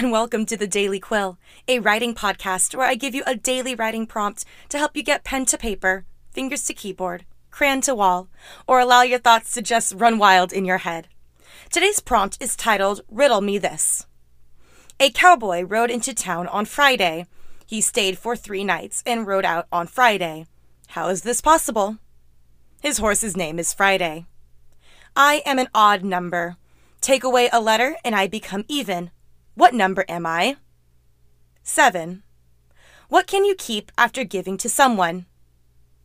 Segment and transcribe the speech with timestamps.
[0.00, 1.38] And welcome to the Daily Quill,
[1.68, 5.24] a writing podcast where I give you a daily writing prompt to help you get
[5.24, 8.30] pen to paper, fingers to keyboard, crayon to wall,
[8.66, 11.08] or allow your thoughts to just run wild in your head.
[11.68, 14.06] Today's prompt is titled Riddle Me This.
[14.98, 17.26] A cowboy rode into town on Friday.
[17.66, 20.46] He stayed for three nights and rode out on Friday.
[20.88, 21.98] How is this possible?
[22.80, 24.24] His horse's name is Friday.
[25.14, 26.56] I am an odd number.
[27.02, 29.10] Take away a letter and I become even.
[29.60, 30.56] What number am I?
[31.64, 32.22] 7.
[33.10, 35.26] What can you keep after giving to someone?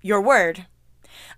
[0.00, 0.66] Your word.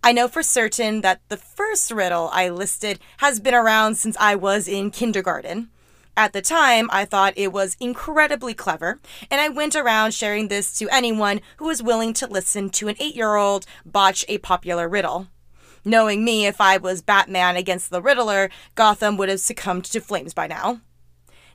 [0.05, 4.35] I know for certain that the first riddle I listed has been around since I
[4.35, 5.71] was in kindergarten.
[6.15, 10.77] At the time, I thought it was incredibly clever, and I went around sharing this
[10.81, 14.87] to anyone who was willing to listen to an eight year old botch a popular
[14.87, 15.29] riddle.
[15.83, 20.35] Knowing me, if I was Batman against the Riddler, Gotham would have succumbed to flames
[20.35, 20.83] by now.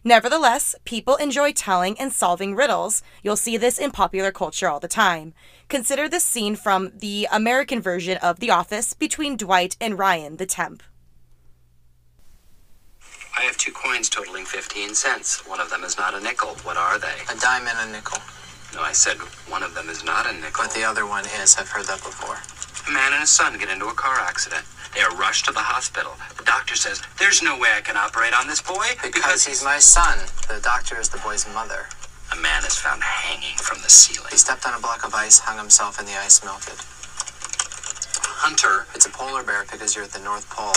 [0.07, 3.03] Nevertheless, people enjoy telling and solving riddles.
[3.23, 5.33] You'll see this in popular culture all the time.
[5.67, 10.45] Consider this scene from the American version of The Office between Dwight and Ryan, the
[10.45, 10.81] temp.
[13.37, 15.45] I have two coins totaling 15 cents.
[15.45, 16.55] One of them is not a nickel.
[16.63, 17.17] What are they?
[17.29, 18.19] A dime and a nickel.
[18.73, 19.17] No, I said
[19.51, 20.63] one of them is not a nickel.
[20.63, 21.57] But the other one is.
[21.59, 22.39] I've heard that before.
[22.87, 24.63] A man and his son get into a car accident.
[24.97, 26.13] They are rushed to the hospital.
[26.39, 29.77] The doctor says, There's no way I can operate on this boy Because he's my
[29.77, 30.17] son.
[30.49, 31.85] The doctor is the boy's mother.
[32.33, 34.29] A man is found hanging from the ceiling.
[34.31, 36.81] He stepped on a block of ice, hung himself, and the ice melted.
[38.41, 38.87] Hunter.
[38.95, 40.73] It's a polar bear because you're at the North Pole.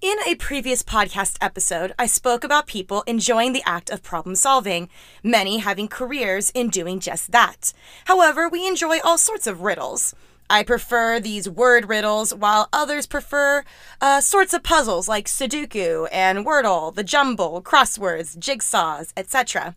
[0.00, 4.88] In a previous podcast episode, I spoke about people enjoying the act of problem solving,
[5.22, 7.72] many having careers in doing just that.
[8.06, 10.12] However, we enjoy all sorts of riddles.
[10.50, 13.64] I prefer these word riddles, while others prefer
[14.00, 19.74] uh, sorts of puzzles like Sudoku and Wordle, the jumble, crosswords, jigsaws, etc.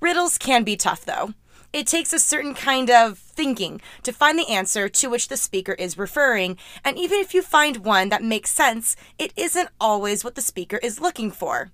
[0.00, 1.34] Riddles can be tough, though.
[1.72, 5.72] It takes a certain kind of thinking to find the answer to which the speaker
[5.72, 10.34] is referring, and even if you find one that makes sense, it isn't always what
[10.34, 11.70] the speaker is looking for.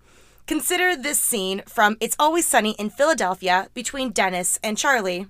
[0.47, 5.27] Consider this scene from It's Always Sunny in Philadelphia between Dennis and Charlie.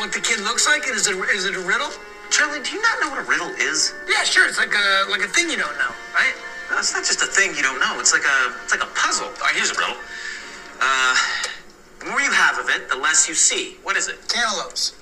[0.00, 0.12] What?
[0.12, 0.86] The kid looks like?
[0.88, 1.90] And is it is it a riddle?
[2.30, 3.92] Charlie, do you not know what a riddle is?
[4.08, 4.48] Yeah, sure.
[4.48, 6.32] It's like a like a thing you don't know, right?
[6.70, 8.00] No, it's not just a thing you don't know.
[8.00, 9.26] It's like a it's like a puzzle.
[9.28, 9.96] All right, here's a riddle.
[10.80, 11.14] Uh,
[12.00, 13.76] the more you have of it, the less you see.
[13.82, 14.16] What is it?
[14.32, 14.96] Cantaloupes.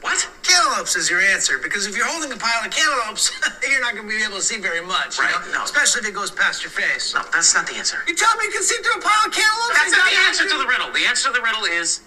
[0.00, 0.18] What?
[0.42, 3.30] Cantaloupes is your answer because if you're holding a pile of cantaloupes,
[3.70, 5.18] you're not going to be able to see very much.
[5.18, 5.62] you Right, know?
[5.62, 5.62] no.
[5.62, 7.14] Especially if it goes past your face.
[7.14, 7.98] No, that's not the answer.
[8.08, 9.78] You tell me you can see through a pile of cantaloupes?
[9.78, 10.90] That's not the answer to the riddle.
[10.90, 12.00] The answer to the riddle is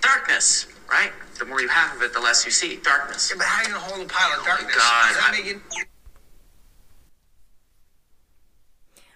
[0.00, 1.12] darkness, right?
[1.38, 2.76] The more you have of it, the less you see.
[2.76, 3.30] Darkness.
[3.30, 4.76] Yeah, but how are you going to hold a pile of Oh my darkness?
[4.76, 5.08] God.
[5.08, 5.86] Does that make it?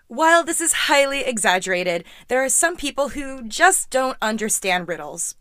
[0.09, 5.35] While this is highly exaggerated, there are some people who just don't understand riddles.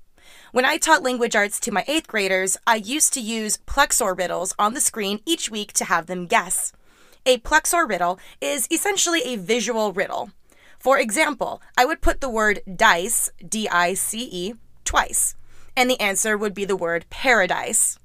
[0.52, 4.54] When I taught language arts to my eighth graders, I used to use Plexer riddles
[4.60, 6.74] on the screen each week to have them guess.
[7.26, 10.32] A Plexer riddle is essentially a visual riddle.
[10.80, 15.36] For example, I would put the word dice, D I C E, twice,
[15.78, 18.00] and the answer would be the word paradise.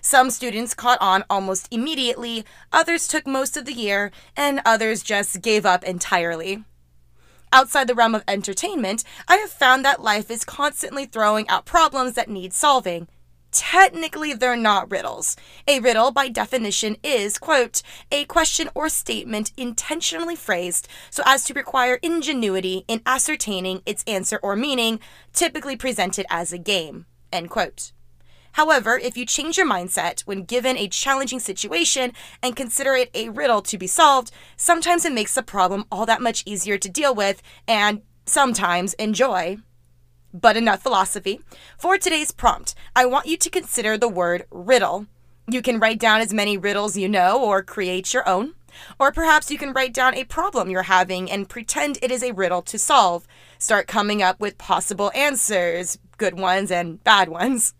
[0.00, 5.42] Some students caught on almost immediately, others took most of the year, and others just
[5.42, 6.64] gave up entirely.
[7.52, 12.14] Outside the realm of entertainment, I have found that life is constantly throwing out problems
[12.14, 13.08] that need solving.
[13.52, 15.36] Technically, they're not riddles.
[15.68, 21.54] A riddle, by definition, is, quote, a question or statement intentionally phrased so as to
[21.54, 25.00] require ingenuity in ascertaining its answer or meaning,
[25.34, 27.92] typically presented as a game, end quote.
[28.52, 32.12] However, if you change your mindset when given a challenging situation
[32.42, 36.22] and consider it a riddle to be solved, sometimes it makes the problem all that
[36.22, 39.58] much easier to deal with and sometimes enjoy.
[40.34, 41.40] But enough philosophy.
[41.76, 45.06] For today's prompt, I want you to consider the word riddle.
[45.46, 48.54] You can write down as many riddles you know or create your own.
[48.98, 52.32] Or perhaps you can write down a problem you're having and pretend it is a
[52.32, 53.26] riddle to solve.
[53.58, 57.74] Start coming up with possible answers, good ones and bad ones.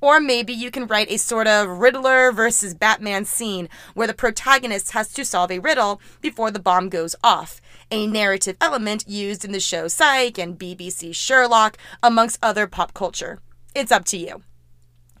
[0.00, 4.92] Or maybe you can write a sort of Riddler versus Batman scene where the protagonist
[4.92, 7.60] has to solve a riddle before the bomb goes off,
[7.90, 13.40] a narrative element used in the show Psych and BBC Sherlock, amongst other pop culture.
[13.74, 14.42] It's up to you.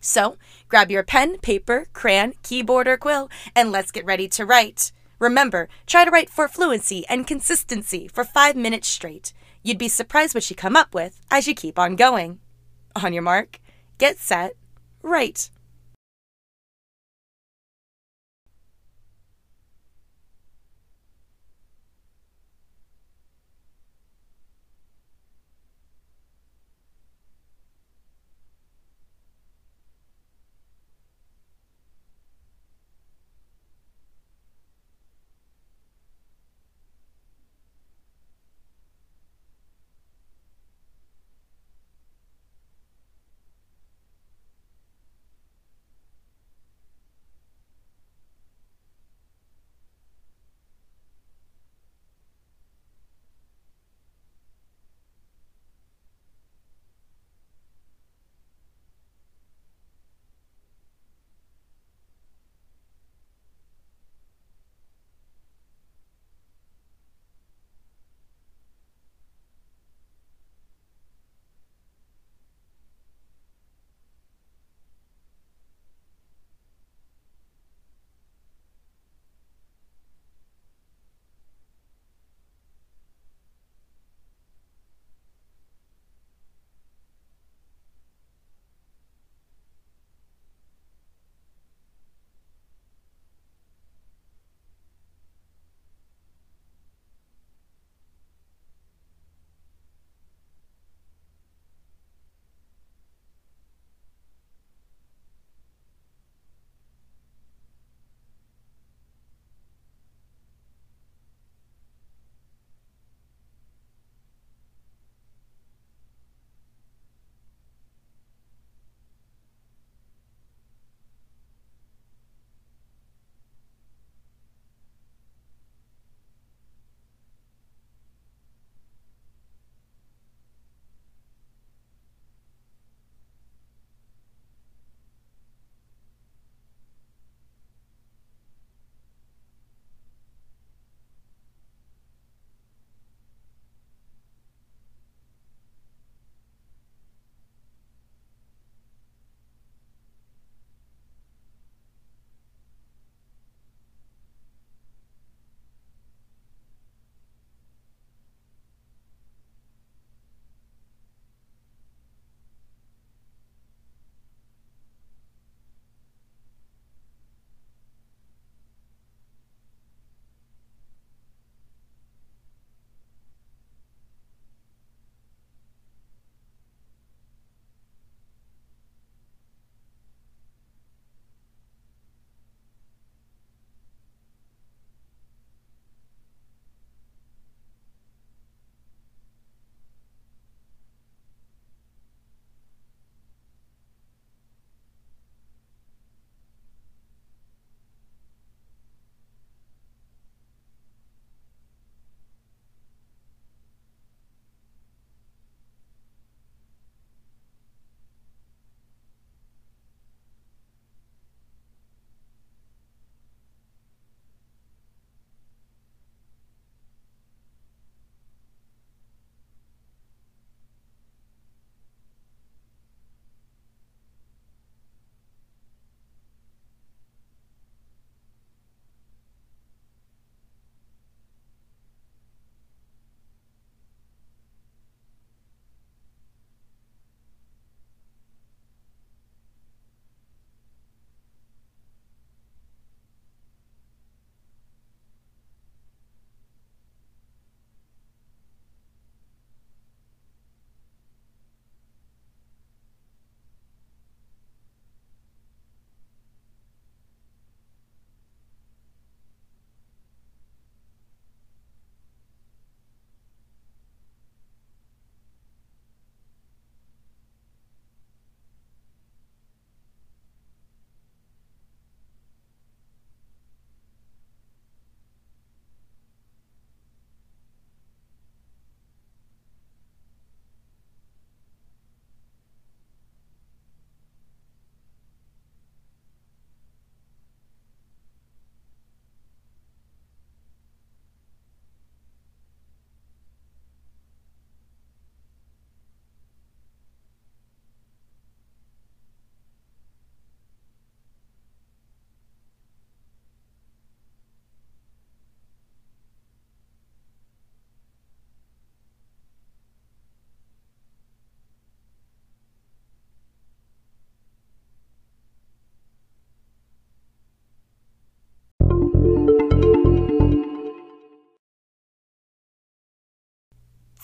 [0.00, 0.36] So,
[0.68, 4.92] grab your pen, paper, crayon, keyboard, or quill, and let's get ready to write.
[5.18, 9.32] Remember, try to write for fluency and consistency for five minutes straight.
[9.62, 12.38] You'd be surprised what you come up with as you keep on going.
[12.94, 13.60] On your mark,
[13.98, 14.52] get set,
[15.02, 15.50] write.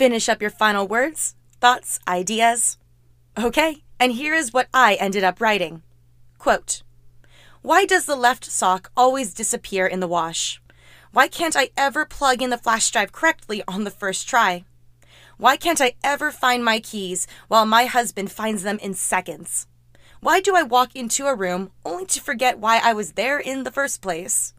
[0.02, 2.76] Finish up your final words, thoughts, ideas.
[3.38, 5.82] Okay, and here is what I ended up writing.
[6.38, 6.82] Quote,
[7.60, 10.60] Why does the left sock always disappear in the wash?
[11.12, 14.64] Why can't I ever plug in the flash drive correctly on the first try?
[15.38, 19.68] Why can't I ever find my keys while my husband finds them in seconds?
[20.18, 23.62] Why do I walk into a room only to forget why I was there in
[23.62, 24.52] the first place?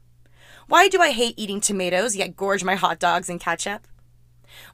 [0.70, 3.90] Why do I hate eating tomatoes yet gorge my hot dogs in ketchup?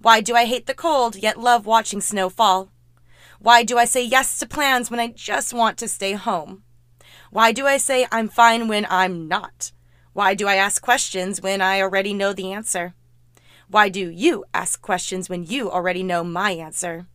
[0.02, 2.72] Why do I hate the cold yet love watching snow fall?
[3.40, 6.64] Why do I say yes to plans when I just want to stay home?
[7.32, 9.72] Why do I say I'm fine when I'm not?
[10.14, 12.96] Why do I ask questions when I already know the answer?
[13.70, 17.08] Why do you ask questions when you already know my answer?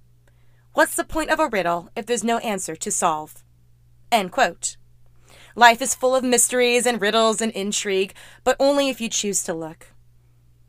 [0.73, 3.45] What's the point of a riddle if there's no answer to solve?
[4.11, 4.77] End quote.
[5.57, 9.55] Life is full of mysteries and riddles and intrigue, but only if you choose to
[9.55, 9.94] look.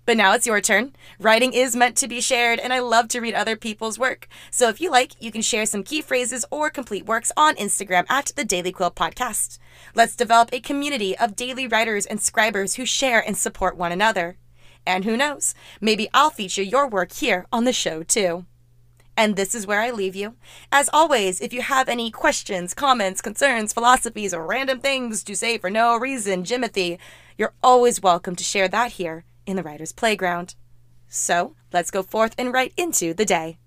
[0.06, 0.96] But now it's your turn.
[1.20, 4.28] Writing is meant to be shared, and I love to read other people's work.
[4.52, 8.06] So if you like, you can share some key phrases or complete works on Instagram
[8.08, 9.58] at the Daily Quill Podcast.
[9.96, 14.38] Let's develop a community of daily writers and scribers who share and support one another.
[14.86, 18.46] And who knows, maybe I'll feature your work here on the show too.
[19.18, 20.36] And this is where I leave you.
[20.72, 25.58] As always, if you have any questions, comments, concerns, philosophies, or random things to say
[25.58, 27.00] for no reason, Jimothy,
[27.38, 30.56] you're always welcome to share that here in the Writer's Playground.
[31.08, 33.58] So let's go forth and write into the day.